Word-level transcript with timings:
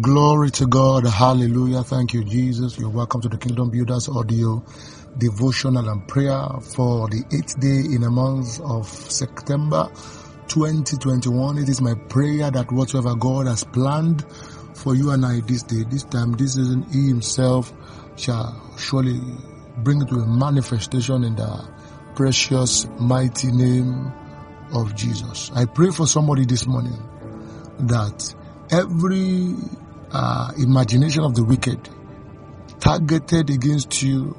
Glory 0.00 0.50
to 0.52 0.66
God. 0.66 1.04
Hallelujah. 1.06 1.82
Thank 1.82 2.14
you, 2.14 2.24
Jesus. 2.24 2.78
You're 2.78 2.90
welcome 2.90 3.20
to 3.22 3.28
the 3.28 3.36
Kingdom 3.36 3.70
Builders 3.70 4.08
audio 4.08 4.64
devotional 5.18 5.88
and 5.88 6.06
prayer 6.06 6.46
for 6.76 7.08
the 7.08 7.24
eighth 7.32 7.58
day 7.60 7.94
in 7.94 8.02
the 8.02 8.10
month 8.10 8.60
of 8.60 8.88
September 8.88 9.90
2021. 10.48 11.58
It 11.58 11.68
is 11.68 11.80
my 11.80 11.94
prayer 12.08 12.50
that 12.50 12.70
whatsoever 12.70 13.14
God 13.16 13.48
has 13.48 13.64
planned 13.64 14.24
for 14.74 14.94
you 14.94 15.10
and 15.10 15.26
I 15.26 15.40
this 15.40 15.64
day, 15.64 15.82
this 15.90 16.04
time, 16.04 16.32
this 16.32 16.54
season, 16.54 16.84
He 16.92 17.08
Himself 17.08 17.72
shall 18.16 18.74
surely 18.78 19.20
bring 19.78 20.06
to 20.06 20.14
a 20.14 20.26
manifestation 20.26 21.24
in 21.24 21.34
the 21.34 21.68
precious, 22.14 22.86
mighty 23.00 23.50
name 23.50 24.12
of 24.72 24.94
Jesus. 24.94 25.50
I 25.54 25.64
pray 25.66 25.90
for 25.90 26.06
somebody 26.06 26.46
this 26.46 26.66
morning 26.66 27.02
that 27.80 28.34
every 28.70 29.56
uh, 30.12 30.52
imagination 30.58 31.22
of 31.24 31.34
the 31.34 31.44
wicked 31.44 31.88
targeted 32.80 33.50
against 33.50 34.02
you, 34.02 34.36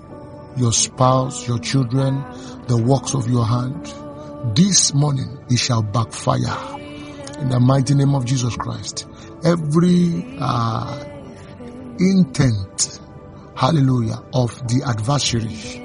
your 0.58 0.74
spouse, 0.74 1.48
your 1.48 1.60
children, 1.60 2.24
the 2.68 2.78
works 2.78 3.14
of 3.14 3.30
your 3.30 3.46
hand, 3.46 3.86
this 4.56 4.94
morning 4.94 5.38
it 5.50 5.58
shall 5.58 5.82
backfire 5.84 6.80
in 7.40 7.50
the 7.50 7.60
mighty 7.60 7.94
name 7.96 8.16
of 8.16 8.26
Jesus 8.26 8.56
Christ. 8.56 9.08
Every 9.44 10.38
uh, 10.40 11.06
intent, 12.00 13.00
hallelujah, 13.56 14.22
of 14.34 14.56
the 14.68 14.84
adversary, 14.86 15.80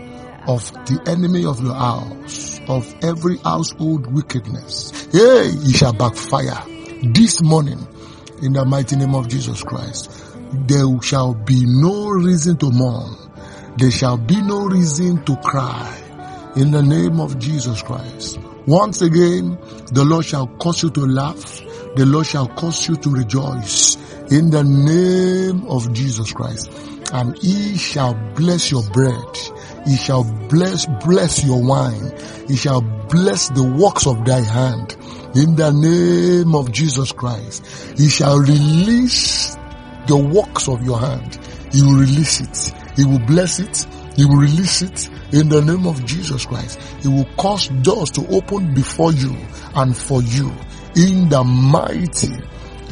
of 0.46 0.73
the 0.87 1.02
enemy 1.06 1.45
of 1.45 1.62
your 1.62 1.74
house, 1.74 2.60
of 2.68 2.92
every 3.02 3.38
household 3.38 4.12
wickedness, 4.12 4.90
hey, 5.12 5.48
it 5.48 5.76
shall 5.76 5.92
backfire 5.92 6.62
this 7.02 7.42
morning 7.42 7.87
in 8.42 8.52
the 8.52 8.64
mighty 8.64 8.96
name 8.96 9.14
of 9.14 9.28
Jesus 9.28 9.62
Christ. 9.62 10.10
There 10.66 10.86
shall 11.02 11.34
be 11.34 11.64
no 11.66 12.08
reason 12.08 12.56
to 12.59 12.70
mourn. 12.70 13.16
There 13.76 13.90
shall 13.90 14.16
be 14.16 14.40
no 14.40 14.66
reason 14.66 15.24
to 15.24 15.37
cry 15.37 16.02
in 16.57 16.70
the 16.70 16.82
name 16.82 17.20
of 17.20 17.38
Jesus 17.38 17.82
Christ. 17.82 18.38
Once 18.66 19.02
again, 19.02 19.59
the 19.92 20.04
Lord 20.04 20.24
shall 20.24 20.46
cause 20.46 20.82
you 20.82 20.90
to 20.90 21.01
laugh. 21.01 21.60
The 21.95 22.07
Lord 22.07 22.26
shall 22.26 22.48
cause 22.48 22.88
you 22.88 22.96
to 22.96 23.10
rejoice 23.10 23.96
in 24.30 24.51
the 24.51 24.64
name 24.64 25.66
of 25.68 25.92
Jesus 25.92 26.32
Christ. 26.32 26.70
And 27.12 27.38
he 27.38 27.76
shall 27.76 28.14
bless 28.34 28.70
your 28.70 28.82
bread. 28.90 29.38
He 29.87 29.96
shall 29.96 30.24
bless, 30.48 30.87
bless 31.04 31.45
your 31.45 31.62
wine. 31.62 32.12
He 32.48 32.57
shall 32.57 32.80
bless 32.80 33.51
the 33.51 33.62
works 33.62 34.07
of 34.07 34.24
thy 34.24 34.40
hand 34.40 34.96
in 35.37 35.54
the 35.54 35.70
name 35.70 36.54
of 36.54 36.73
Jesus 36.73 37.12
Christ. 37.12 37.66
He 37.98 38.09
shall 38.09 38.38
release 38.38 39.56
the 40.06 40.16
works 40.16 40.68
of 40.68 40.82
your 40.82 40.98
hand. 40.98 41.38
He 41.73 41.82
will 41.82 42.01
release 42.01 42.40
it. 42.40 42.74
He 42.96 43.04
will 43.04 43.24
bless 43.26 43.59
it. 43.59 43.87
He 44.16 44.24
will 44.24 44.38
release 44.38 44.82
it 44.82 45.10
in 45.32 45.48
the 45.48 45.60
name 45.60 45.87
of 45.87 46.04
Jesus 46.07 46.46
Christ. 46.46 46.80
He 47.02 47.09
will 47.09 47.26
cause 47.37 47.68
doors 47.82 48.10
to 48.12 48.26
open 48.29 48.74
before 48.74 49.12
you 49.12 49.37
and 49.74 49.95
for 49.96 50.23
you 50.23 50.51
in 50.96 51.29
the 51.29 51.45
mighty 51.45 52.32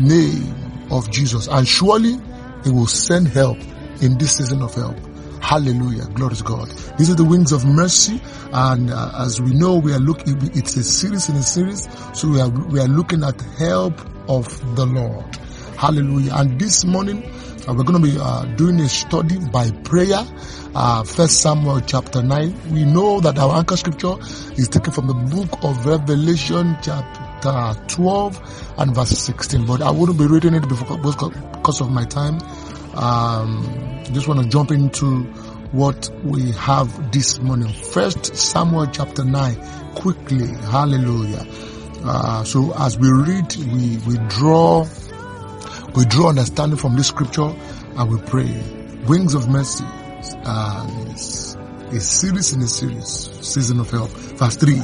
name 0.01 0.91
of 0.91 1.11
Jesus. 1.11 1.49
And 1.49 1.67
surely 1.67 2.19
he 2.63 2.71
will 2.71 2.87
send 2.87 3.29
help 3.29 3.59
in 4.03 4.19
this 4.19 4.37
season 4.37 4.61
of 4.61 4.75
help. 4.75 4.97
Hallelujah. 5.45 6.07
Glory 6.15 6.37
to 6.37 6.43
God. 6.43 6.71
These 6.97 7.11
are 7.11 7.15
the 7.15 7.25
wings 7.25 7.53
of 7.53 7.67
mercy. 7.67 8.19
And 8.51 8.91
uh, 8.91 9.13
as 9.19 9.43
we 9.43 9.53
know, 9.53 9.77
we 9.77 9.93
are 9.93 9.99
looking, 9.99 10.39
it's 10.57 10.75
a 10.77 10.83
series 10.83 11.29
in 11.29 11.37
a 11.37 11.43
series. 11.43 11.87
So 12.19 12.29
we 12.29 12.41
are, 12.41 12.49
we 12.49 12.81
are 12.81 12.89
looking 12.89 13.23
at 13.23 13.39
help 13.59 13.93
of 14.27 14.49
the 14.75 14.87
Lord. 14.87 15.37
Hallelujah. 15.77 16.33
And 16.35 16.59
this 16.59 16.87
morning, 16.87 17.23
uh, 17.69 17.75
we're 17.75 17.85
going 17.85 18.03
to 18.03 18.11
be 18.11 18.17
uh, 18.19 18.47
doing 18.57 18.81
a 18.81 18.89
study 18.89 19.39
by 19.53 19.71
prayer. 19.85 20.25
Uh, 20.75 21.05
First 21.05 21.43
Samuel 21.43 21.83
chapter 21.83 22.23
9. 22.23 22.73
We 22.73 22.87
know 22.87 23.21
that 23.21 23.39
our 23.39 23.59
anchor 23.59 23.77
scripture 23.77 24.15
is 24.57 24.69
taken 24.71 24.95
from 24.95 25.09
the 25.09 25.15
book 25.15 25.63
of 25.63 25.85
Revelation 25.85 26.75
chapter 26.81 27.79
12 27.89 28.75
and 28.79 28.95
verse 28.95 29.11
16. 29.11 29.67
But 29.67 29.83
I 29.83 29.91
wouldn't 29.91 30.19
be 30.19 30.27
reading 30.27 30.55
it 30.55 30.67
before, 30.67 30.97
because 30.97 31.83
of 31.83 31.91
my 31.91 32.05
time. 32.07 32.39
Um, 32.97 34.03
just 34.13 34.29
want 34.29 34.43
to 34.43 34.49
jump 34.49 34.71
into 34.71 35.25
what 35.73 36.09
we 36.23 36.53
have 36.53 37.13
this 37.13 37.41
morning. 37.41 37.73
First 37.73 38.37
Samuel 38.37 38.87
chapter 38.87 39.25
9, 39.25 39.95
quickly. 39.95 40.47
Hallelujah. 40.47 41.45
Uh, 42.05 42.45
so 42.45 42.73
as 42.79 42.99
we 42.99 43.11
read, 43.11 43.57
we, 43.57 43.97
we 44.07 44.19
draw, 44.29 44.87
we 45.97 46.05
draw 46.05 46.29
understanding 46.29 46.79
from 46.79 46.97
this 46.97 47.09
scripture 47.09 47.53
and 47.97 48.11
we 48.11 48.21
pray. 48.21 48.51
Wings 49.09 49.35
of 49.35 49.49
mercy, 49.49 49.85
uh, 50.45 50.87
a 51.91 52.01
series 52.01 52.53
in 52.53 52.63
a 52.63 52.67
series, 52.67 53.31
season 53.41 53.81
of 53.81 53.91
help. 53.91 54.11
Verse 54.11 54.57
3 54.57 54.81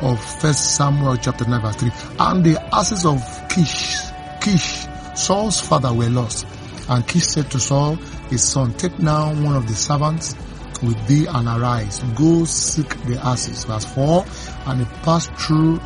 of 0.00 0.22
First 0.40 0.76
Samuel 0.76 1.16
chapter 1.16 1.48
9 1.48 1.60
verse 1.60 1.76
3. 1.76 1.90
And 2.18 2.44
the 2.44 2.74
asses 2.74 3.06
of 3.06 3.22
Kish, 3.48 3.98
Kish, 4.40 4.86
Saul's 5.14 5.60
father 5.60 5.92
were 5.92 6.10
lost. 6.10 6.46
And 6.88 7.06
Kish 7.06 7.24
said 7.24 7.50
to 7.50 7.60
Saul, 7.60 7.96
his 8.30 8.46
son, 8.46 8.72
take 8.74 8.98
now 8.98 9.34
one 9.42 9.56
of 9.56 9.66
the 9.66 9.74
servants 9.74 10.34
with 10.82 11.06
thee 11.06 11.26
and 11.26 11.48
arise. 11.48 12.00
Go 12.14 12.44
seek 12.44 12.88
the 13.04 13.18
asses. 13.18 13.64
Verse 13.64 13.84
4. 13.86 14.24
And 14.66 14.80
he 14.80 14.84
passed 15.02 15.32
through 15.34 15.80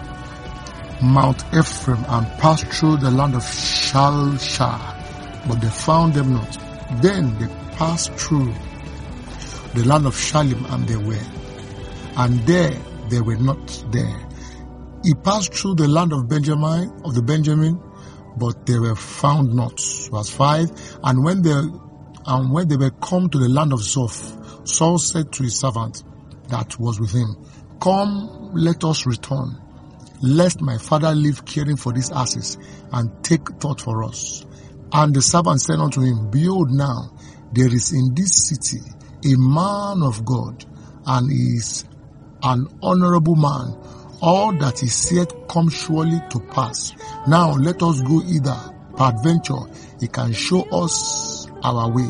Mount 1.03 1.45
Ephraim 1.55 2.05
and 2.09 2.27
passed 2.39 2.67
through 2.67 2.99
the 2.99 3.11
land 3.11 3.35
of 3.35 3.43
Shalisha, 3.43 5.49
but 5.49 5.61
they 5.61 5.69
found 5.69 6.15
them 6.15 6.35
not. 6.35 6.59
Then 7.01 7.39
they 7.39 7.47
passed 7.77 8.13
through 8.13 8.53
the 9.75 9.85
land 9.85 10.07
of 10.07 10.15
Shalim 10.15 10.71
and 10.73 10.87
they 10.87 10.97
were. 10.97 11.27
And 12.17 12.41
there 12.41 12.77
they 13.09 13.21
were 13.21 13.37
not 13.37 13.85
there. 13.91 14.29
He 15.03 15.15
passed 15.15 15.55
through 15.55 15.77
the 15.77 15.89
land 15.89 16.13
of 16.13 16.29
Benjamin, 16.29 16.93
of 17.05 17.15
the 17.15 17.23
Benjamin, 17.23 17.81
but 18.37 18.67
they 18.67 18.79
were 18.79 18.97
found 18.97 19.55
not. 19.55 19.81
Verse 20.11 20.31
5. 20.31 20.99
And 21.05 21.25
when 21.25 21.43
they 21.43 21.53
and 22.27 22.53
when 22.53 22.69
they 22.69 22.77
were 22.77 22.91
come 22.91 23.29
to 23.31 23.39
the 23.39 23.49
land 23.49 23.73
of 23.73 23.81
Zoph, 23.81 24.69
Saul 24.69 24.99
said 24.99 25.33
to 25.33 25.43
his 25.43 25.59
servant 25.59 26.03
that 26.49 26.79
was 26.79 27.01
with 27.01 27.13
him, 27.13 27.37
Come, 27.81 28.53
let 28.55 28.85
us 28.85 29.07
return, 29.07 29.59
lest 30.23 30.61
my 30.61 30.77
father 30.77 31.15
live 31.15 31.45
caring 31.45 31.77
for 31.77 31.93
these 31.93 32.11
asses, 32.13 32.59
and 32.93 33.25
take 33.25 33.49
thought 33.59 33.81
for 33.81 34.05
us. 34.05 34.45
And 34.93 35.15
the 35.15 35.23
servant 35.23 35.61
said 35.61 35.79
unto 35.79 36.03
him, 36.03 36.31
Behold 36.31 36.71
now, 36.71 37.11
there 37.53 37.73
is 37.73 37.93
in 37.93 38.15
this 38.15 38.49
city 38.49 38.81
a 39.25 39.37
man 39.39 40.03
of 40.03 40.25
God, 40.25 40.65
and 41.07 41.31
is 41.31 41.85
an 42.43 42.67
honorable 42.83 43.37
man. 43.37 43.77
All 44.23 44.53
that 44.59 44.83
is 44.83 44.95
said 44.95 45.33
come 45.49 45.69
surely 45.69 46.21
to 46.31 46.41
pass. 46.41 46.93
Now 47.27 47.53
let 47.55 47.83
us 47.83 48.01
go 48.03 48.23
either. 48.23 48.57
Peradventure, 48.97 49.61
he 49.99 50.09
can 50.09 50.33
show 50.33 50.63
us 50.71 51.47
our 51.63 51.91
way 51.91 52.09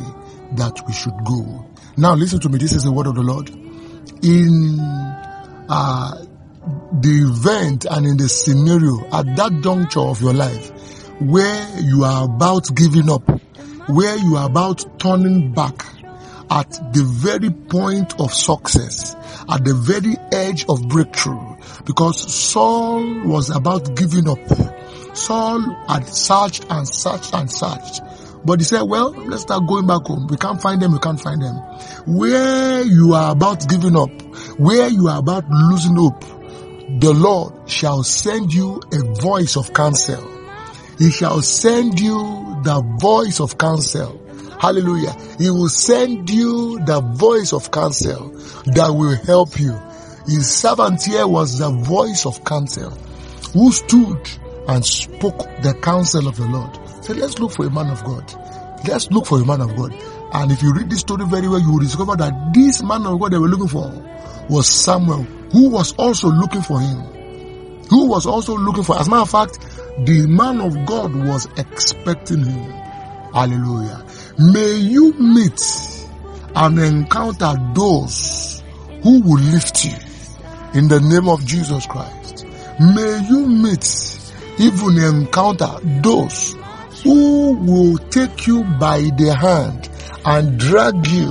that 0.56 0.82
we 0.87 0.93
should 0.93 1.15
go. 1.25 1.66
Now 1.97 2.15
listen 2.15 2.41
to 2.41 2.49
me. 2.49 2.59
This 2.59 2.72
is 2.72 2.84
the 2.84 2.93
word 2.93 3.06
of 3.06 3.15
the 3.15 3.22
Lord. 3.22 3.49
In 4.22 4.78
uh, 5.69 6.25
the 7.00 7.31
event 7.31 7.87
and 7.88 8.06
in 8.06 8.16
the 8.16 8.28
scenario 8.28 9.04
at 9.12 9.37
that 9.37 9.60
juncture 9.62 10.00
of 10.00 10.20
your 10.20 10.34
life 10.34 10.70
where 11.20 11.81
you 11.81 12.04
are 12.04 12.25
about 12.25 12.75
giving 12.75 13.10
up, 13.10 13.22
where 13.88 14.16
you 14.16 14.37
are 14.37 14.47
about 14.47 14.99
turning 14.99 15.53
back 15.53 15.84
at 16.50 16.70
the 16.93 17.03
very 17.04 17.50
point 17.50 18.19
of 18.19 18.32
success, 18.32 19.15
at 19.49 19.65
the 19.65 19.75
very 19.75 20.16
edge 20.32 20.65
of 20.69 20.82
breakthrough, 20.88 21.50
because 21.85 22.33
Saul 22.33 23.25
was 23.25 23.51
about 23.51 23.97
giving 23.97 24.29
up. 24.29 24.39
Saul 25.15 25.61
had 25.89 26.07
searched 26.09 26.67
and 26.71 26.89
searched 26.89 27.35
and 27.35 27.51
searched. 27.51 28.01
But 28.45 28.61
he 28.61 28.65
said, 28.65 28.83
well, 28.83 29.11
let's 29.11 29.43
start 29.43 29.67
going 29.67 29.87
back 29.87 30.06
home. 30.06 30.27
We 30.29 30.37
can't 30.37 30.61
find 30.62 30.81
them. 30.81 30.93
We 30.93 30.99
can't 30.99 31.21
find 31.21 31.43
them. 31.43 31.56
Where 32.06 32.82
you 32.82 33.12
are 33.15 33.32
about 33.32 33.69
giving 33.69 33.97
up, 33.97 34.11
where 34.59 34.88
you 34.88 35.09
are 35.09 35.19
about 35.19 35.44
losing 35.50 35.97
hope, 35.97 36.21
the 37.00 37.12
Lord 37.15 37.69
shall 37.69 38.03
send 38.03 38.53
you 38.53 38.81
a 38.93 39.21
voice 39.21 39.56
of 39.56 39.75
counsel. 39.75 40.26
He 40.99 41.11
shall 41.11 41.43
send 41.43 42.00
you 42.00 42.15
the 42.62 42.83
voice 43.00 43.41
of 43.41 43.59
counsel. 43.59 44.19
Hallelujah. 44.59 45.15
He 45.38 45.50
will 45.50 45.69
send 45.69 46.29
you 46.31 46.79
the 46.85 47.00
voice 47.00 47.53
of 47.53 47.71
counsel 47.71 48.31
that 48.67 48.88
will 48.91 49.17
help 49.25 49.59
you. 49.59 49.79
His 50.26 50.55
servant 50.55 51.02
here 51.02 51.26
was 51.26 51.58
the 51.58 51.70
voice 51.70 52.26
of 52.26 52.44
counsel 52.44 52.90
who 53.52 53.72
stood 53.72 54.31
and 54.69 54.84
spoke 54.84 55.38
the 55.62 55.76
counsel 55.82 56.28
of 56.28 56.37
the 56.37 56.46
Lord. 56.46 56.78
Say, 57.05 57.14
let's 57.14 57.38
look 57.38 57.52
for 57.52 57.67
a 57.67 57.70
man 57.70 57.90
of 57.90 58.05
God. 58.05 58.32
Let's 58.87 59.11
look 59.11 59.26
for 59.26 59.40
a 59.40 59.44
man 59.44 59.61
of 59.61 59.75
God. 59.76 59.94
And 60.32 60.52
if 60.52 60.62
you 60.62 60.72
read 60.72 60.90
this 60.90 61.00
story 61.00 61.25
very 61.26 61.49
well, 61.49 61.61
you 61.61 61.72
will 61.72 61.81
discover 61.81 62.17
that 62.17 62.52
this 62.55 62.82
man 62.82 63.05
of 63.06 63.19
God 63.19 63.32
they 63.32 63.38
were 63.38 63.49
looking 63.49 63.69
for 63.69 63.90
was 64.49 64.69
Samuel, 64.69 65.22
who 65.52 65.70
was 65.70 65.94
also 65.96 66.28
looking 66.28 66.62
for 66.62 66.81
him. 66.81 66.99
Who 67.88 68.06
was 68.06 68.26
also 68.26 68.56
looking 68.56 68.84
for, 68.84 68.99
as 68.99 69.08
a 69.08 69.11
matter 69.11 69.23
of 69.23 69.31
fact, 69.31 69.58
the 70.06 70.26
man 70.28 70.61
of 70.61 70.87
God 70.87 71.14
was 71.14 71.46
expecting 71.56 72.44
him. 72.44 72.70
Hallelujah. 73.32 74.06
May 74.38 74.76
you 74.76 75.12
meet 75.14 75.61
and 76.55 76.78
encounter 76.78 77.55
those 77.75 78.62
who 79.02 79.20
will 79.23 79.40
lift 79.40 79.84
you 79.84 80.10
in 80.75 80.88
the 80.88 81.00
name 81.00 81.28
of 81.28 81.44
Jesus 81.44 81.87
Christ. 81.87 82.46
May 82.81 83.20
you 83.28 83.46
meet, 83.46 83.84
even 84.58 84.99
encounter 84.99 85.70
those 86.02 86.55
who 87.02 87.55
will 87.55 87.99
take 88.08 88.46
you 88.46 88.64
by 88.78 89.00
the 89.00 89.34
hand 89.34 89.88
and 90.25 90.58
drag 90.58 91.06
you, 91.06 91.28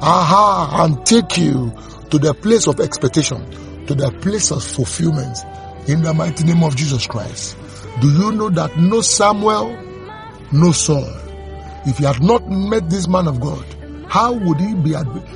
aha, 0.00 0.84
and 0.84 1.04
take 1.04 1.36
you 1.38 1.72
to 2.10 2.18
the 2.18 2.34
place 2.34 2.66
of 2.66 2.80
expectation, 2.80 3.44
to 3.86 3.94
the 3.94 4.10
place 4.20 4.50
of 4.50 4.62
fulfillment 4.62 5.38
in 5.88 6.02
the 6.02 6.12
mighty 6.14 6.44
name 6.44 6.62
of 6.62 6.76
Jesus 6.76 7.06
Christ. 7.06 7.56
Do 8.00 8.08
you 8.08 8.32
know 8.32 8.50
that 8.50 8.76
no 8.76 9.00
Samuel, 9.00 9.76
no 10.52 10.72
Saul, 10.72 11.08
if 11.86 11.98
he 11.98 12.04
had 12.04 12.22
not 12.22 12.48
met 12.48 12.88
this 12.90 13.08
man 13.08 13.26
of 13.26 13.40
God, 13.40 13.64
how 14.08 14.32
would 14.32 14.60
he 14.60 14.74
be, 14.74 14.92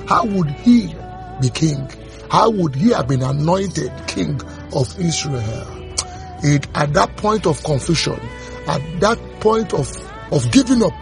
how 0.07 0.25
would 0.25 0.51
he 0.51 0.95
be 1.41 1.51
king? 1.51 1.89
How 2.33 2.49
would 2.49 2.75
he 2.75 2.89
have 2.93 3.09
been 3.09 3.23
anointed 3.23 3.93
king 4.07 4.41
of 4.75 4.99
Israel? 4.99 5.95
It, 6.43 6.67
at 6.75 6.95
that 6.95 7.15
point 7.19 7.47
of 7.47 7.63
confusion, 7.63 8.19
at 8.67 8.81
that 9.01 9.19
point 9.41 9.75
of, 9.75 9.87
of 10.33 10.51
giving 10.51 10.83
up, 10.83 10.95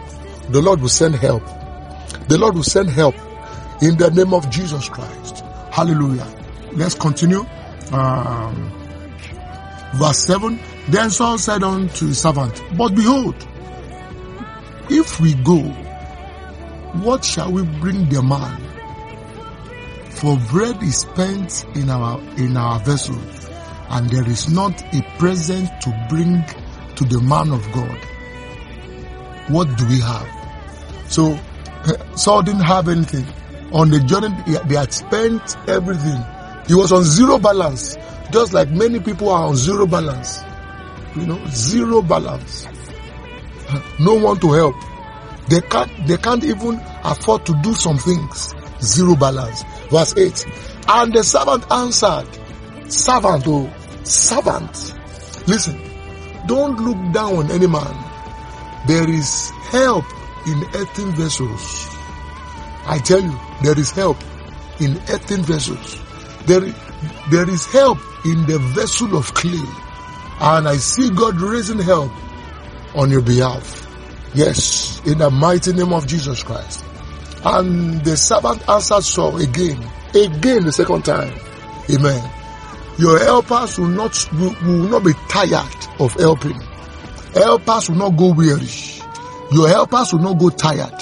the 0.49 0.61
Lord 0.61 0.81
will 0.81 0.89
send 0.89 1.15
help. 1.15 1.41
The 2.27 2.37
Lord 2.37 2.55
will 2.55 2.65
send 2.65 2.89
help 2.89 3.15
in 3.81 3.95
the 3.95 4.11
name 4.13 4.33
of 4.33 4.49
Jesus 4.49 4.89
Christ. 4.89 5.37
Hallelujah. 5.71 6.27
Let's 6.73 6.95
continue. 6.95 7.45
Um, 7.93 8.69
verse 9.93 10.25
7 10.25 10.59
Then 10.89 11.11
Saul 11.11 11.37
said 11.37 11.63
unto 11.63 12.07
his 12.07 12.19
servant, 12.19 12.61
But 12.77 12.93
behold, 12.93 13.35
if 14.89 15.21
we 15.21 15.35
go, 15.35 15.61
what 16.99 17.23
shall 17.23 17.53
we 17.53 17.63
bring 17.63 18.09
the 18.09 18.21
man? 18.21 18.80
For 20.21 20.37
bread 20.51 20.83
is 20.83 20.97
spent 20.97 21.65
in 21.73 21.89
our 21.89 22.19
in 22.37 22.55
our 22.55 22.79
vessel, 22.81 23.17
and 23.89 24.07
there 24.07 24.29
is 24.29 24.51
not 24.53 24.79
a 24.93 25.01
present 25.17 25.67
to 25.81 26.07
bring 26.09 26.43
to 26.95 27.03
the 27.05 27.19
man 27.21 27.51
of 27.51 27.65
God. 27.71 27.97
What 29.49 29.75
do 29.79 29.87
we 29.87 29.99
have? 29.99 30.29
So 31.09 31.31
eh, 31.31 32.15
Saul 32.15 32.43
didn't 32.43 32.61
have 32.61 32.87
anything. 32.87 33.25
On 33.73 33.89
the 33.89 33.99
journey, 34.01 34.29
they 34.67 34.75
had 34.75 34.93
spent 34.93 35.57
everything. 35.67 36.23
He 36.67 36.75
was 36.75 36.91
on 36.91 37.03
zero 37.03 37.39
balance, 37.39 37.97
just 38.29 38.53
like 38.53 38.69
many 38.69 38.99
people 38.99 39.29
are 39.29 39.47
on 39.47 39.55
zero 39.55 39.87
balance. 39.87 40.43
You 41.15 41.25
know, 41.25 41.43
zero 41.47 42.03
balance. 42.03 42.67
No 43.99 44.13
one 44.13 44.39
to 44.41 44.51
help. 44.51 44.75
They 45.49 45.61
can't, 45.61 46.07
they 46.07 46.17
can't 46.17 46.43
even 46.43 46.79
afford 47.03 47.43
to 47.47 47.59
do 47.63 47.73
some 47.73 47.97
things. 47.97 48.53
Zero 48.81 49.15
balance. 49.15 49.63
Verse 49.89 50.15
8. 50.17 50.45
And 50.87 51.13
the 51.13 51.23
servant 51.23 51.69
answered, 51.71 52.27
Servant, 52.91 53.43
oh, 53.47 53.71
servant. 54.03 54.93
Listen, 55.47 55.79
don't 56.47 56.77
look 56.79 57.13
down 57.13 57.35
on 57.35 57.51
any 57.51 57.67
man. 57.67 57.95
There 58.87 59.09
is 59.09 59.51
help 59.69 60.05
in 60.47 60.63
earthen 60.75 61.11
vessels. 61.11 61.87
I 62.85 62.99
tell 63.03 63.21
you, 63.21 63.39
there 63.63 63.77
is 63.77 63.91
help 63.91 64.17
in 64.79 64.97
earthen 65.09 65.43
vessels. 65.43 65.97
There, 66.45 66.61
there 67.29 67.49
is 67.49 67.65
help 67.67 67.99
in 68.25 68.45
the 68.47 68.59
vessel 68.73 69.15
of 69.15 69.33
clay. 69.33 69.63
And 70.41 70.67
I 70.67 70.77
see 70.77 71.11
God 71.11 71.39
raising 71.39 71.79
help 71.79 72.11
on 72.95 73.11
your 73.11 73.21
behalf. 73.21 73.87
Yes, 74.33 75.01
in 75.05 75.19
the 75.19 75.29
mighty 75.29 75.73
name 75.73 75.93
of 75.93 76.07
Jesus 76.07 76.41
Christ. 76.41 76.83
And 77.43 78.03
the 78.03 78.15
servant 78.17 78.67
answered 78.69 79.03
Saul 79.03 79.37
again, 79.37 79.83
again 80.13 80.63
the 80.63 80.71
second 80.71 81.03
time. 81.03 81.33
Amen. 81.89 82.31
Your 82.99 83.17
helpers 83.17 83.79
will 83.79 83.87
not, 83.87 84.29
will, 84.33 84.55
will 84.63 84.89
not 84.89 85.03
be 85.03 85.13
tired 85.27 85.87
of 85.99 86.13
helping. 86.13 86.59
Helpers 87.33 87.89
will 87.89 87.97
not 87.97 88.11
go 88.11 88.33
weary. 88.33 88.67
Your 89.51 89.67
helpers 89.67 90.13
will 90.13 90.21
not 90.21 90.37
go 90.37 90.49
tired. 90.49 90.93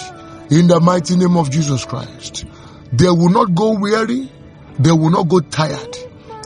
In 0.50 0.68
the 0.68 0.80
mighty 0.80 1.18
name 1.18 1.36
of 1.36 1.52
Jesus 1.52 1.84
Christ. 1.84 2.46
They 2.94 3.10
will 3.10 3.30
not 3.30 3.54
go 3.54 3.78
weary. 3.78 4.32
They 4.80 4.92
will 4.92 5.10
not 5.10 5.28
go 5.28 5.42
tired. 5.42 5.98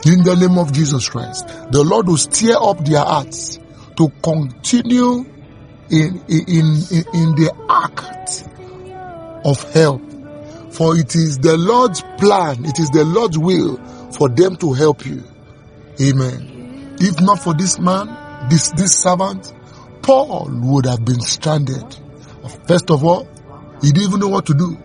In 0.04 0.24
the 0.24 0.36
name 0.38 0.58
of 0.58 0.72
Jesus 0.72 1.08
Christ. 1.08 1.46
The 1.70 1.84
Lord 1.84 2.08
will 2.08 2.16
stir 2.16 2.56
up 2.60 2.84
their 2.84 3.04
hearts 3.04 3.58
to 3.96 4.08
continue 4.22 5.24
in, 5.90 6.20
in, 6.28 6.44
in, 6.48 7.04
in 7.14 7.34
the 7.36 7.54
act 7.68 8.44
of 9.44 9.62
help. 9.72 10.02
For 10.72 10.96
it 10.96 11.14
is 11.14 11.38
the 11.38 11.56
Lord's 11.56 12.02
plan, 12.18 12.64
it 12.64 12.78
is 12.78 12.90
the 12.90 13.04
Lord's 13.04 13.38
will 13.38 13.76
for 14.12 14.28
them 14.28 14.56
to 14.56 14.72
help 14.72 15.06
you. 15.06 15.22
Amen. 16.00 16.96
If 17.00 17.20
not 17.20 17.38
for 17.40 17.54
this 17.54 17.78
man, 17.78 18.48
this, 18.48 18.70
this 18.72 18.98
servant, 18.98 19.52
Paul 20.02 20.50
would 20.50 20.86
have 20.86 21.04
been 21.04 21.20
stranded. 21.20 21.96
First 22.66 22.90
of 22.90 23.04
all, 23.04 23.28
he 23.80 23.92
didn't 23.92 24.08
even 24.08 24.20
know 24.20 24.28
what 24.28 24.46
to 24.46 24.54
do. 24.54 24.76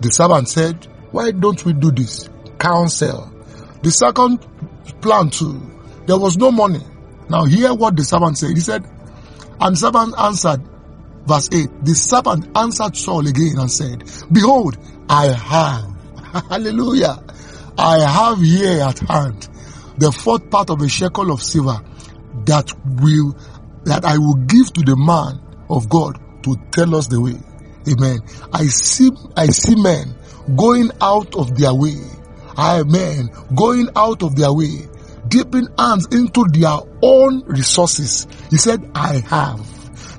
The 0.00 0.10
servant 0.10 0.48
said, 0.48 0.86
why 1.10 1.30
don't 1.30 1.64
we 1.64 1.72
do 1.72 1.90
this? 1.90 2.28
Counsel. 2.58 3.32
The 3.82 3.90
second 3.90 4.46
plan 5.00 5.30
too, 5.30 5.60
there 6.06 6.18
was 6.18 6.36
no 6.36 6.50
money. 6.50 6.80
Now 7.28 7.44
hear 7.44 7.74
what 7.74 7.96
the 7.96 8.04
servant 8.04 8.38
said. 8.38 8.50
He 8.50 8.60
said, 8.60 8.84
and 9.60 9.74
the 9.74 9.78
servant 9.78 10.14
answered, 10.18 10.60
verse 11.26 11.48
8, 11.52 11.84
the 11.84 11.94
servant 11.94 12.56
answered 12.56 12.96
Saul 12.96 13.26
again 13.26 13.54
and 13.58 13.70
said, 13.70 14.04
behold, 14.30 14.78
I 15.08 15.26
have, 15.26 16.44
hallelujah, 16.48 17.22
I 17.78 17.98
have 18.00 18.38
here 18.40 18.82
at 18.82 18.98
hand 19.00 19.48
the 19.98 20.12
fourth 20.12 20.50
part 20.50 20.70
of 20.70 20.80
a 20.82 20.88
shekel 20.88 21.30
of 21.30 21.42
silver 21.42 21.80
that 22.44 22.70
will, 23.00 23.36
that 23.84 24.04
I 24.04 24.18
will 24.18 24.34
give 24.34 24.72
to 24.74 24.82
the 24.82 24.96
man 24.96 25.40
of 25.70 25.88
God 25.88 26.18
to 26.44 26.56
tell 26.70 26.94
us 26.94 27.06
the 27.08 27.20
way. 27.20 27.36
Amen. 27.88 28.18
I 28.52 28.66
see, 28.66 29.10
I 29.36 29.46
see 29.46 29.80
men 29.80 30.14
going 30.56 30.90
out 31.00 31.34
of 31.36 31.56
their 31.56 31.74
way. 31.74 31.96
Amen. 32.58 33.30
Going 33.54 33.88
out 33.96 34.22
of 34.22 34.36
their 34.36 34.52
way, 34.52 34.88
dipping 35.28 35.68
hands 35.78 36.06
into 36.10 36.46
their 36.50 36.78
own 37.02 37.44
resources. 37.46 38.26
He 38.50 38.56
said, 38.56 38.90
I 38.94 39.20
have. 39.20 39.75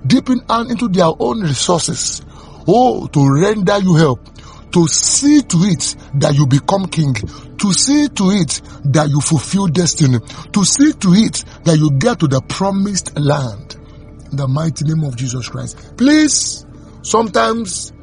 Dipping 0.08 0.42
hands 0.50 0.72
into 0.72 0.88
their 0.88 1.12
own 1.20 1.42
resources. 1.42 2.22
Oh, 2.68 3.08
to 3.08 3.30
render 3.42 3.78
you 3.80 3.96
help. 3.96 4.28
To 4.72 4.88
see 4.88 5.42
to 5.42 5.58
it 5.64 5.96
that 6.16 6.36
you 6.36 6.46
become 6.46 6.88
king. 6.88 7.14
To 7.14 7.74
see 7.74 8.10
to 8.10 8.32
it 8.32 8.62
that 8.86 9.10
you 9.10 9.22
fulfill 9.22 9.68
destiny. 9.68 10.20
To 10.54 10.64
see 10.64 10.94
to 10.94 11.14
it 11.14 11.44
that 11.64 11.78
you 11.78 11.92
get 11.92 12.20
to 12.20 12.28
the 12.28 12.42
promised 12.42 13.18
land. 13.18 13.76
In 14.32 14.38
the 14.38 14.48
mighty 14.48 14.86
name 14.86 15.04
of 15.04 15.16
Jesus 15.16 15.48
Christ. 15.48 15.98
Please, 15.98 16.66
sometimes 17.02 17.94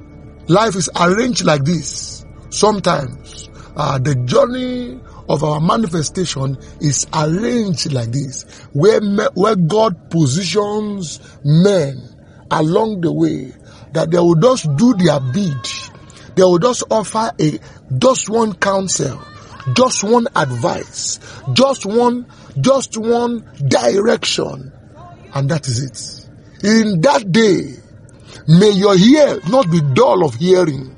life 0.49 0.75
is 0.77 0.89
arranged 0.99 1.45
like 1.45 1.65
this. 1.65 2.25
Sometimes 2.51 3.49
uh, 3.77 3.99
the 3.99 4.15
journey 4.15 5.01
of 5.29 5.43
our 5.43 5.61
manifestation 5.61 6.57
is 6.81 7.07
arranged 7.15 7.93
like 7.93 8.13
this, 8.13 8.43
where 8.73 9.01
where 9.35 9.57
God 9.57 10.11
positions 10.11 11.21
men 11.45 11.97
along 12.51 13.01
the 13.01 13.13
way 13.13 13.53
that 13.93 14.11
they 14.11 14.19
will 14.19 14.35
just 14.35 14.75
do 14.77 14.95
their 14.95 15.21
bid. 15.21 15.57
They 16.37 16.43
will 16.43 16.59
just 16.59 16.85
offer 16.91 17.31
a 17.41 17.59
just 17.99 18.29
one 18.29 18.55
counsel, 18.55 19.21
just 19.75 20.05
one 20.05 20.27
advice, 20.35 21.21
just 21.53 21.87
one 21.87 22.27
just 22.61 22.97
one 22.99 23.45
direction, 23.69 24.73
and 25.35 25.49
that 25.51 25.67
is 25.67 25.83
it. 25.83 26.31
In 26.65 27.01
that 27.03 27.31
day, 27.31 27.77
may 28.49 28.71
your 28.71 28.97
ear 28.97 29.41
not 29.49 29.71
be 29.71 29.81
dull 29.95 30.25
of 30.25 30.35
hearing. 30.35 30.91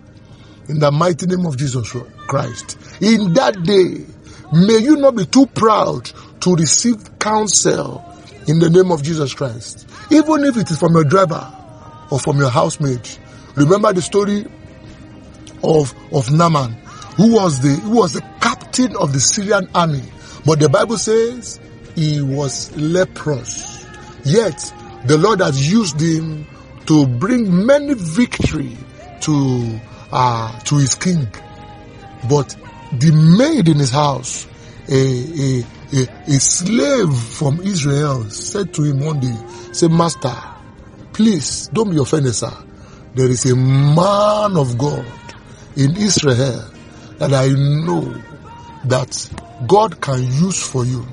In 0.69 0.81
the 0.81 0.91
mighty 0.91 1.27
name 1.27 1.47
of 1.47 1.57
Jesus 1.57 1.95
Christ. 2.27 2.77
In 3.01 3.33
that 3.35 3.63
day, 3.63 4.05
may 4.53 4.79
you 4.79 4.97
not 4.97 5.17
be 5.17 5.25
too 5.25 5.47
proud 5.47 6.11
to 6.41 6.55
receive 6.55 7.19
counsel 7.19 8.05
in 8.47 8.59
the 8.59 8.71
name 8.71 8.93
of 8.93 9.03
Jesus 9.03 9.35
Christ. 9.35 9.89
Even 10.11 10.45
if 10.45 10.57
it 10.57 10.71
is 10.71 10.79
from 10.79 10.95
your 10.95 11.05
driver 11.05 11.53
or 12.11 12.19
from 12.19 12.39
your 12.39 12.51
housemaid. 12.51 13.09
Remember 13.57 13.93
the 13.93 14.03
story 14.03 14.47
of, 15.65 15.95
of 16.13 16.31
Naaman, 16.33 16.73
who 17.17 17.35
was 17.35 17.61
the, 17.61 17.69
who 17.69 17.97
was 17.97 18.13
the 18.13 18.23
captain 18.41 18.97
of 18.97 19.13
the 19.13 19.21
Syrian 19.21 19.69
army. 19.75 20.03
But 20.45 20.61
the 20.61 20.69
Bible 20.69 20.99
says 20.99 21.59
he 21.95 22.23
was 22.23 22.77
leprous. 22.77 23.85
Yet 24.25 24.73
the 25.07 25.19
Lord 25.19 25.41
has 25.41 25.71
used 25.71 26.01
him 26.01 26.47
to 26.87 27.07
bring 27.07 27.67
many 27.67 27.95
victory 27.95 28.77
to 29.23 29.81
uh, 30.13 30.59
to 30.61 30.77
his 30.77 30.95
king. 30.95 31.27
But 32.29 32.57
the 32.93 33.13
maid 33.39 33.69
in 33.69 33.79
his 33.79 33.91
house, 33.91 34.47
a, 34.89 34.95
a, 34.95 35.65
a, 35.93 36.09
a 36.27 36.41
slave 36.41 37.13
from 37.15 37.61
Israel, 37.61 38.25
said 38.31 38.73
to 38.75 38.83
him 38.83 39.01
one 39.01 39.21
day, 39.21 39.35
say, 39.73 39.89
Master, 39.89 40.35
please 41.13 41.69
don't 41.69 41.91
be 41.91 41.99
offended, 41.99 42.35
sir. 42.35 42.53
there 43.15 43.29
is 43.31 43.51
a 43.51 43.57
man 43.57 44.57
of 44.57 44.77
God 44.79 45.07
in 45.77 45.97
Israel 45.97 46.71
that 47.19 47.33
I 47.33 47.49
know 47.49 48.15
that 48.85 49.31
God 49.67 50.01
can 50.01 50.23
use 50.23 50.63
for 50.63 50.85
you. 50.85 51.05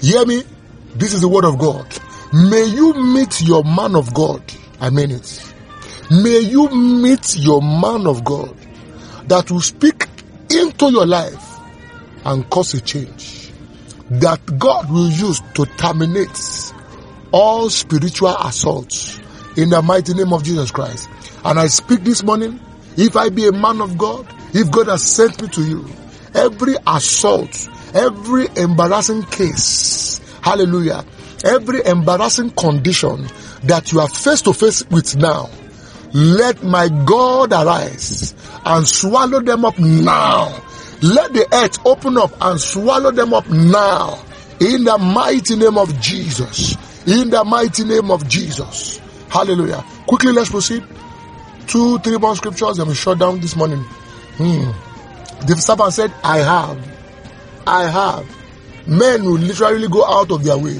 Hear 0.00 0.24
me? 0.24 0.44
This 0.94 1.12
is 1.12 1.20
the 1.20 1.28
word 1.28 1.44
of 1.44 1.58
God. 1.58 1.86
May 2.32 2.64
you 2.64 2.94
meet 2.94 3.42
your 3.42 3.64
man 3.64 3.96
of 3.96 4.14
God. 4.14 4.42
I 4.80 4.90
mean 4.90 5.10
it. 5.10 5.54
May 6.10 6.40
you 6.40 6.68
meet 6.70 7.36
your 7.36 7.60
man 7.60 8.06
of 8.06 8.24
God 8.24 8.56
that 9.26 9.50
will 9.50 9.60
speak 9.60 10.06
into 10.50 10.90
your 10.90 11.06
life 11.06 11.58
and 12.24 12.48
cause 12.50 12.74
a 12.74 12.80
change. 12.80 13.52
That 14.10 14.40
God 14.58 14.90
will 14.90 15.08
use 15.08 15.40
to 15.54 15.66
terminate 15.66 16.72
all 17.32 17.70
spiritual 17.70 18.34
assaults 18.36 19.20
in 19.56 19.70
the 19.70 19.80
mighty 19.82 20.14
name 20.14 20.32
of 20.32 20.42
Jesus 20.42 20.70
Christ. 20.70 21.08
And 21.44 21.58
I 21.58 21.68
speak 21.68 22.02
this 22.02 22.22
morning, 22.22 22.60
if 22.96 23.16
I 23.16 23.28
be 23.28 23.46
a 23.46 23.52
man 23.52 23.80
of 23.80 23.96
God, 23.96 24.26
if 24.52 24.70
God 24.70 24.88
has 24.88 25.04
sent 25.04 25.40
me 25.40 25.48
to 25.48 25.62
you, 25.62 25.86
every 26.34 26.74
assault, 26.86 27.68
every 27.94 28.48
embarrassing 28.56 29.22
case, 29.24 30.20
hallelujah, 30.42 31.04
every 31.44 31.84
embarrassing 31.84 32.50
condition 32.50 33.26
that 33.64 33.92
you 33.92 34.00
are 34.00 34.08
face 34.08 34.42
to 34.42 34.52
face 34.52 34.84
with 34.90 35.16
now, 35.16 35.48
let 36.12 36.62
my 36.62 36.88
God 37.04 37.52
arise 37.52 38.34
and 38.64 38.86
swallow 38.86 39.40
them 39.40 39.64
up 39.64 39.78
now. 39.78 40.62
Let 41.02 41.32
the 41.32 41.46
earth 41.52 41.78
open 41.86 42.18
up 42.18 42.32
and 42.40 42.60
swallow 42.60 43.10
them 43.10 43.32
up 43.32 43.48
now. 43.48 44.22
In 44.60 44.84
the 44.84 44.98
mighty 44.98 45.56
name 45.56 45.78
of 45.78 45.98
Jesus. 46.00 46.76
In 47.06 47.30
the 47.30 47.44
mighty 47.44 47.84
name 47.84 48.10
of 48.10 48.28
Jesus. 48.28 49.00
Hallelujah. 49.30 49.84
Quickly, 50.06 50.32
let's 50.32 50.50
proceed. 50.50 50.84
Two, 51.66 51.98
three 52.00 52.18
more 52.18 52.36
scriptures 52.36 52.78
and 52.78 52.88
we 52.88 52.94
shut 52.94 53.18
down 53.18 53.40
this 53.40 53.56
morning. 53.56 53.78
Hmm. 54.36 55.46
The 55.46 55.56
servant 55.56 55.92
said, 55.94 56.12
I 56.22 56.38
have. 56.38 56.88
I 57.66 57.88
have. 57.88 58.88
Men 58.88 59.24
will 59.24 59.38
literally 59.38 59.88
go 59.88 60.04
out 60.04 60.30
of 60.30 60.42
their 60.42 60.58
way. 60.58 60.78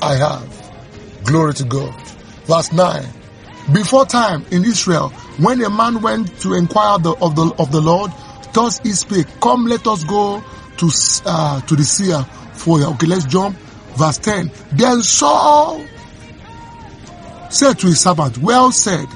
I 0.00 0.14
have. 0.14 1.24
Glory 1.24 1.54
to 1.54 1.64
God. 1.64 1.94
Verse 2.46 2.72
9. 2.72 3.04
Before 3.72 4.06
time 4.06 4.44
in 4.50 4.64
Israel, 4.64 5.10
when 5.38 5.62
a 5.62 5.68
man 5.70 6.00
went 6.00 6.40
to 6.40 6.54
inquire 6.54 6.98
the, 6.98 7.12
of 7.20 7.36
the 7.36 7.54
of 7.58 7.70
the 7.70 7.80
Lord, 7.80 8.10
thus 8.52 8.78
he 8.80 8.92
spake, 8.92 9.26
Come, 9.40 9.66
let 9.66 9.86
us 9.86 10.04
go 10.04 10.42
to 10.78 10.90
uh, 11.26 11.60
to 11.60 11.76
the 11.76 11.84
seer 11.84 12.22
for 12.54 12.78
you. 12.78 12.86
Okay, 12.86 13.06
let's 13.06 13.24
jump. 13.26 13.56
Verse 13.96 14.18
10. 14.18 14.50
Then 14.72 15.02
Saul 15.02 15.84
said 17.50 17.78
to 17.80 17.86
his 17.88 18.00
servant, 18.00 18.38
Well 18.38 18.70
said, 18.70 19.06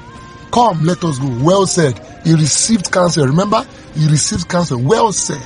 come, 0.51 0.83
let 0.83 1.03
us 1.03 1.19
go. 1.19 1.27
Well 1.43 1.65
said. 1.65 1.99
He 2.25 2.33
received 2.33 2.91
counsel. 2.91 3.25
Remember, 3.25 3.65
he 3.95 4.07
received 4.07 4.49
counsel. 4.49 4.81
Well 4.81 5.13
said. 5.13 5.41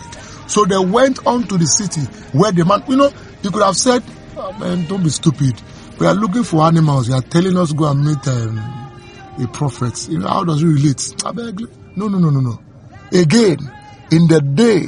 So 0.47 0.65
they 0.65 0.77
went 0.77 1.25
on 1.27 1.43
to 1.47 1.57
the 1.57 1.65
city 1.65 2.01
where 2.37 2.51
the 2.51 2.65
man, 2.65 2.83
you 2.87 2.95
know, 2.95 3.09
he 3.41 3.49
could 3.49 3.63
have 3.63 3.75
said, 3.75 4.03
oh, 4.37 4.53
man, 4.53 4.87
don't 4.87 5.03
be 5.03 5.09
stupid. 5.09 5.61
We 5.99 6.07
are 6.07 6.13
looking 6.15 6.43
for 6.43 6.63
animals. 6.63 7.09
You 7.09 7.15
are 7.15 7.21
telling 7.21 7.57
us 7.57 7.73
go 7.73 7.91
and 7.91 8.05
meet 8.05 8.27
um, 8.27 8.76
a 9.39 9.47
prophet. 9.47 10.07
You 10.09 10.19
know, 10.19 10.27
how 10.27 10.43
does 10.43 10.63
it 10.63 10.67
relate? 10.67 11.23
No, 11.95 12.07
no, 12.07 12.17
no, 12.17 12.29
no, 12.29 12.39
no. 12.39 12.59
Again, 13.11 13.57
in 14.11 14.27
the 14.27 14.41
day 14.41 14.85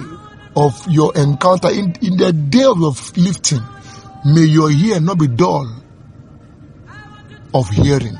of 0.55 0.85
your 0.87 1.15
encounter, 1.15 1.69
in, 1.69 1.95
in 2.01 2.17
the 2.17 2.33
day 2.33 2.63
of 2.63 2.79
your 2.79 2.93
lifting, 3.17 3.61
may 4.25 4.41
your 4.41 4.71
ear 4.71 4.99
not 4.99 5.19
be 5.19 5.27
dull 5.27 5.67
of 7.53 7.69
hearing. 7.69 8.17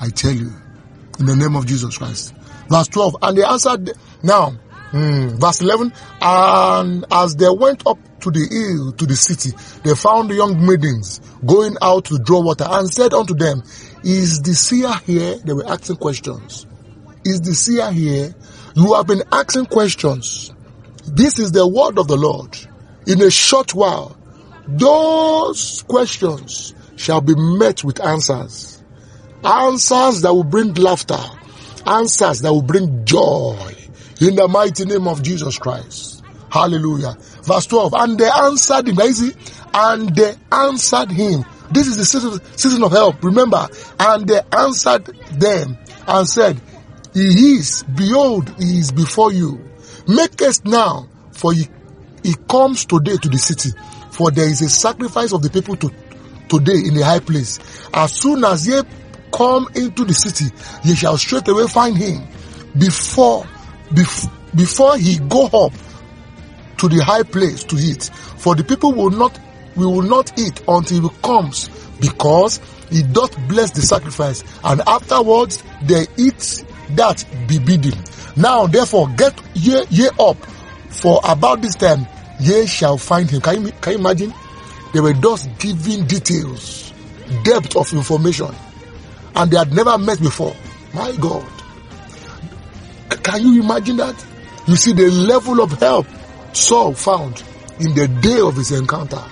I 0.00 0.10
tell 0.10 0.32
you, 0.32 0.52
in 1.18 1.26
the 1.26 1.34
name 1.34 1.56
of 1.56 1.66
Jesus 1.66 1.98
Christ. 1.98 2.34
Verse 2.68 2.88
12, 2.88 3.16
and 3.22 3.38
they 3.38 3.44
answered, 3.44 3.92
now, 4.22 4.52
hmm, 4.90 5.28
verse 5.36 5.60
11, 5.60 5.92
and 6.20 7.04
as 7.10 7.36
they 7.36 7.48
went 7.48 7.86
up 7.86 7.98
to 8.20 8.30
the 8.30 8.40
hill, 8.40 8.92
to 8.92 9.06
the 9.06 9.16
city, 9.16 9.56
they 9.82 9.94
found 9.94 10.30
young 10.30 10.64
maidens 10.64 11.20
going 11.44 11.76
out 11.82 12.06
to 12.06 12.18
draw 12.18 12.40
water 12.40 12.66
and 12.68 12.88
said 12.88 13.14
unto 13.14 13.34
them, 13.34 13.62
is 14.04 14.40
the 14.42 14.54
seer 14.54 14.92
here? 15.04 15.36
They 15.38 15.52
were 15.52 15.66
asking 15.66 15.96
questions. 15.96 16.66
Is 17.24 17.40
the 17.40 17.54
seer 17.54 17.90
here? 17.92 18.34
You 18.74 18.94
have 18.94 19.06
been 19.06 19.22
asking 19.32 19.66
questions. 19.66 20.52
This 21.06 21.38
is 21.38 21.52
the 21.52 21.66
word 21.66 21.98
of 21.98 22.08
the 22.08 22.16
Lord. 22.16 22.56
In 23.06 23.20
a 23.22 23.30
short 23.30 23.74
while, 23.74 24.16
those 24.66 25.82
questions 25.88 26.74
shall 26.96 27.20
be 27.20 27.34
met 27.36 27.82
with 27.82 28.00
answers. 28.00 28.82
Answers 29.42 30.22
that 30.22 30.34
will 30.34 30.44
bring 30.44 30.74
laughter. 30.74 31.18
Answers 31.86 32.40
that 32.42 32.52
will 32.52 32.62
bring 32.62 33.04
joy. 33.04 33.77
In 34.20 34.34
the 34.34 34.48
mighty 34.48 34.84
name 34.84 35.06
of 35.06 35.22
Jesus 35.22 35.58
Christ. 35.58 36.24
Hallelujah. 36.50 37.16
Verse 37.42 37.66
12. 37.66 37.94
And 37.94 38.18
they 38.18 38.28
answered 38.28 38.88
him. 38.88 39.00
Easy. 39.00 39.32
And 39.72 40.14
they 40.14 40.34
answered 40.50 41.10
him 41.10 41.44
this 41.70 41.86
is 41.86 41.96
the 41.96 42.04
season, 42.04 42.40
season 42.56 42.82
of 42.82 42.92
help. 42.92 43.22
Remember, 43.22 43.68
and 44.00 44.26
they 44.26 44.40
answered 44.52 45.06
them 45.32 45.76
and 46.06 46.28
said, 46.28 46.60
He 47.12 47.56
is, 47.56 47.84
behold, 47.94 48.48
He 48.58 48.78
is 48.78 48.92
before 48.92 49.32
you. 49.32 49.64
Make 50.06 50.40
haste 50.40 50.64
now, 50.64 51.08
for 51.32 51.52
he, 51.52 51.68
he 52.22 52.34
comes 52.48 52.86
today 52.86 53.16
to 53.16 53.28
the 53.28 53.38
city. 53.38 53.70
For 54.10 54.30
there 54.30 54.48
is 54.48 54.62
a 54.62 54.68
sacrifice 54.68 55.32
of 55.32 55.42
the 55.42 55.50
people 55.50 55.76
to, 55.76 55.90
today 56.48 56.78
in 56.86 56.94
the 56.94 57.04
high 57.04 57.20
place. 57.20 57.58
As 57.92 58.12
soon 58.12 58.42
as 58.44 58.66
ye 58.66 58.80
come 59.32 59.68
into 59.74 60.04
the 60.04 60.14
city, 60.14 60.46
ye 60.84 60.94
shall 60.94 61.18
straightway 61.18 61.66
find 61.66 61.96
him 61.96 62.26
before, 62.78 63.46
before, 63.94 64.30
before 64.54 64.96
he 64.98 65.18
go 65.18 65.46
up 65.46 65.72
to 66.78 66.88
the 66.88 67.02
high 67.04 67.22
place 67.22 67.64
to 67.64 67.76
eat. 67.76 68.04
For 68.38 68.54
the 68.54 68.64
people 68.64 68.92
will 68.92 69.10
not 69.10 69.38
we 69.76 69.86
will 69.86 70.02
not 70.02 70.36
eat 70.38 70.60
until 70.66 71.08
he 71.08 71.16
comes 71.22 71.68
because 72.00 72.60
he 72.90 73.02
doth 73.02 73.36
bless 73.48 73.70
the 73.72 73.82
sacrifice 73.82 74.42
and 74.64 74.80
afterwards 74.86 75.62
they 75.82 76.06
eat 76.16 76.64
that 76.90 77.24
be 77.46 77.58
bidden. 77.58 77.94
Now 78.36 78.66
therefore 78.66 79.08
get 79.16 79.40
ye, 79.54 79.84
ye 79.90 80.08
up 80.18 80.36
for 80.90 81.20
about 81.24 81.60
this 81.62 81.76
time 81.76 82.06
ye 82.40 82.66
shall 82.66 82.98
find 82.98 83.30
him. 83.30 83.40
Can 83.40 83.66
you, 83.66 83.72
can 83.80 83.92
you 83.92 83.98
imagine? 83.98 84.34
They 84.92 85.00
were 85.00 85.12
just 85.12 85.48
giving 85.58 86.06
details, 86.06 86.92
depth 87.44 87.76
of 87.76 87.92
information 87.92 88.54
and 89.36 89.50
they 89.50 89.56
had 89.56 89.72
never 89.72 89.96
met 89.98 90.20
before. 90.20 90.54
My 90.94 91.14
God. 91.16 91.46
Can 93.08 93.42
you 93.42 93.62
imagine 93.62 93.96
that? 93.98 94.26
You 94.66 94.76
see 94.76 94.92
the 94.92 95.10
level 95.10 95.60
of 95.62 95.72
help 95.80 96.06
Saul 96.52 96.94
found 96.94 97.42
in 97.80 97.94
the 97.94 98.08
day 98.08 98.40
of 98.40 98.56
his 98.56 98.72
encounter. 98.72 99.22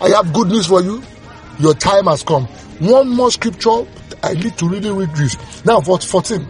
I 0.00 0.08
have 0.10 0.32
good 0.32 0.48
news 0.48 0.66
for 0.66 0.82
you. 0.82 1.02
Your 1.58 1.74
time 1.74 2.06
has 2.06 2.22
come. 2.22 2.46
One 2.80 3.08
more 3.08 3.30
scripture. 3.30 3.86
I 4.22 4.34
need 4.34 4.56
to 4.58 4.68
really 4.68 4.90
read 4.90 5.14
this. 5.14 5.64
Now, 5.64 5.80
verse 5.80 6.04
14. 6.04 6.46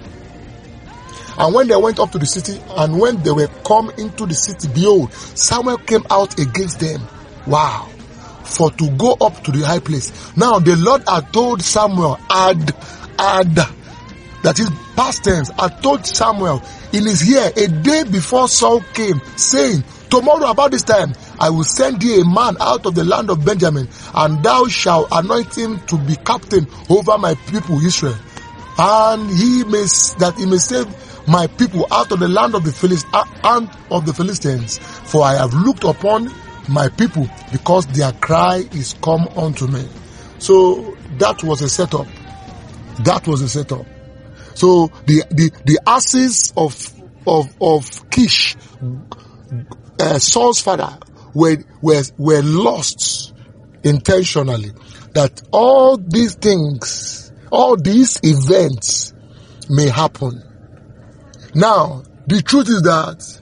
And 1.39 1.55
when 1.55 1.69
they 1.69 1.77
went 1.77 1.99
up 1.99 2.11
to 2.13 2.19
the 2.19 2.27
city, 2.27 2.61
and 2.77 2.99
when 2.99 3.23
they 3.23 3.31
were 3.31 3.49
come 3.67 3.91
into 3.99 4.27
the 4.27 4.35
city, 4.35 4.69
behold, 4.73 5.13
Samuel 5.13 5.79
came 5.79 6.05
out 6.11 6.39
against 6.39 6.81
them. 6.81 7.03
Wow. 7.47 7.89
For 8.45 8.71
to 8.71 8.91
go 8.91 9.17
up 9.21 9.43
to 9.45 9.51
the 9.51 9.67
high 9.67 9.79
place. 9.79 10.37
Now 10.37 10.59
the 10.59 10.77
Lord 10.77 11.03
had 11.09 11.33
told 11.33 11.63
Samuel, 11.63 12.15
had, 12.29 12.75
had, 13.19 13.59
that 14.43 14.59
is 14.59 14.71
past 14.97 15.25
tense, 15.25 15.51
had 15.59 15.83
told 15.83 16.07
Samuel 16.07 16.63
in 16.93 17.05
his 17.07 17.29
ear 17.31 17.51
a 17.57 17.69
day 17.69 18.05
before 18.05 18.49
Saul 18.49 18.81
came, 18.95 19.21
saying, 19.37 19.85
Tomorrow 20.11 20.51
about 20.51 20.73
this 20.73 20.83
time, 20.83 21.15
I 21.41 21.49
will 21.49 21.65
send 21.65 22.03
thee 22.03 22.21
a 22.21 22.25
man 22.25 22.57
out 22.61 22.85
of 22.85 22.95
the 22.95 23.03
land 23.03 23.31
of 23.31 23.45
Benjamin, 23.45 23.89
and 24.15 24.43
thou 24.45 24.67
shalt 24.67 25.09
anoint 25.11 25.57
him 25.57 25.81
to 25.87 25.97
be 25.97 26.17
captain 26.17 26.67
over 26.91 27.17
my 27.17 27.35
people 27.47 27.79
Israel. 27.81 28.17
And 28.79 29.31
he 29.31 29.65
may, 29.65 29.87
that 30.19 30.35
he 30.37 30.45
may 30.45 30.59
save 30.59 30.87
my 31.27 31.47
people 31.47 31.87
out 31.91 32.13
of 32.13 32.21
the 32.21 32.29
land 32.29 32.55
of 32.55 32.65
the 32.65 33.27
and 33.45 33.71
of 33.91 34.05
the 34.05 34.13
Philistines. 34.13 34.79
For 34.79 35.23
I 35.25 35.37
have 35.37 35.55
looked 35.55 35.85
upon 35.85 36.31
my 36.69 36.89
people 36.89 37.27
because 37.51 37.87
their 37.87 38.13
cry 38.13 38.65
is 38.73 38.95
come 39.03 39.29
unto 39.37 39.67
me. 39.67 39.89
So 40.39 40.97
that 41.19 41.43
was 41.43 41.63
a 41.63 41.69
setup. 41.69 42.07
That 43.05 43.27
was 43.27 43.41
a 43.43 43.49
setup. 43.49 43.87
So 44.55 44.89
the 45.07 45.25
the 45.31 45.51
the 45.65 45.81
asses 45.87 46.53
of 46.57 46.75
of 47.27 47.55
of 47.61 48.11
Kish, 48.11 48.57
uh, 50.01 50.19
Saul's 50.19 50.61
father, 50.61 50.99
were, 51.35 51.57
were, 51.81 52.03
were 52.19 52.43
lost 52.43 53.35
intentionally. 53.85 54.71
That 55.15 55.43
all 55.53 55.99
these 55.99 56.35
things, 56.35 57.33
all 57.51 57.77
these 57.77 58.19
events 58.23 59.13
may 59.69 59.89
happen. 59.89 60.43
Now, 61.55 62.03
the 62.27 62.43
truth 62.43 62.69
is 62.69 62.83
that 62.83 63.41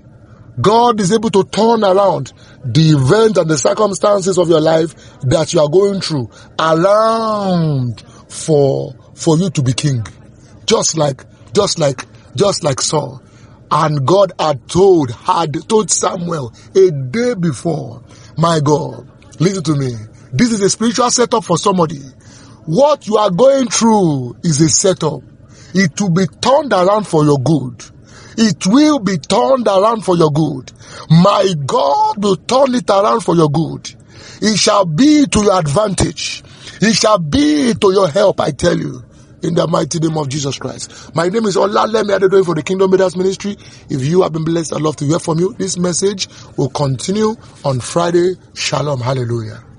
God 0.61 1.01
is 1.01 1.13
able 1.13 1.31
to 1.31 1.45
turn 1.45 1.85
around 1.85 2.33
the 2.65 2.91
event 2.91 3.39
and 3.39 3.49
the 3.49 3.57
circumstances 3.57 4.37
of 4.37 4.49
your 4.49 4.61
life 4.61 4.95
that 5.23 5.53
you 5.55 5.61
are 5.61 5.69
going 5.69 6.01
through 6.01 6.29
around 6.59 8.03
for, 8.29 8.95
for 9.15 9.39
you 9.39 9.49
to 9.51 9.63
be 9.63 9.73
king. 9.73 10.05
Just 10.71 10.97
like 10.97 11.25
just 11.53 11.81
like 11.81 12.07
just 12.37 12.63
like 12.63 12.81
Saul. 12.81 13.21
And 13.73 14.07
God 14.07 14.31
had 14.39 14.69
told, 14.69 15.11
had 15.11 15.69
told 15.69 15.91
Samuel 15.91 16.55
a 16.77 16.93
day 16.93 17.35
before, 17.35 18.05
my 18.39 18.61
God, 18.61 19.09
listen 19.41 19.65
to 19.65 19.75
me. 19.75 19.91
This 20.33 20.53
is 20.53 20.63
a 20.63 20.71
spiritual 20.71 21.11
setup 21.11 21.43
for 21.43 21.59
somebody. 21.59 21.99
What 22.67 23.09
you 23.09 23.17
are 23.17 23.33
going 23.33 23.67
through 23.67 24.37
is 24.45 24.61
a 24.61 24.69
setup. 24.69 25.23
It 25.75 26.01
will 26.01 26.11
be 26.11 26.27
turned 26.41 26.73
around 26.73 27.09
for 27.09 27.25
your 27.25 27.41
good. 27.41 27.85
It 28.39 28.65
will 28.65 29.01
be 29.01 29.19
turned 29.19 29.67
around 29.67 30.05
for 30.05 30.17
your 30.17 30.31
good. 30.31 30.71
My 31.11 31.53
God 31.67 32.23
will 32.23 32.37
turn 32.37 32.77
it 32.77 32.89
around 32.89 33.23
for 33.23 33.35
your 33.35 33.51
good. 33.51 33.93
It 34.41 34.57
shall 34.57 34.85
be 34.85 35.27
to 35.27 35.43
your 35.43 35.59
advantage. 35.59 36.45
It 36.81 36.95
shall 36.95 37.19
be 37.19 37.75
to 37.75 37.93
your 37.93 38.09
help, 38.09 38.41
I 38.41 38.53
tell 38.53 38.79
you 38.79 39.03
in 39.43 39.55
the 39.55 39.67
mighty 39.67 39.99
name 39.99 40.17
of 40.17 40.29
Jesus 40.29 40.59
Christ. 40.59 41.15
My 41.15 41.29
name 41.29 41.47
is 41.47 41.57
Olalemi 41.57 42.19
Adedoyin 42.19 42.45
for 42.45 42.55
the 42.55 42.63
Kingdom 42.63 42.91
Builders 42.91 43.17
Ministry. 43.17 43.57
If 43.89 44.05
you 44.05 44.23
have 44.23 44.33
been 44.33 44.45
blessed, 44.45 44.73
I'd 44.75 44.83
love 44.83 44.97
to 44.97 45.05
hear 45.05 45.19
from 45.19 45.39
you. 45.39 45.55
This 45.55 45.79
message 45.79 46.29
will 46.57 46.71
continue 46.71 47.37
on 47.65 47.81
Friday. 47.81 48.35
Shalom. 48.55 49.01
Hallelujah. 49.01 49.70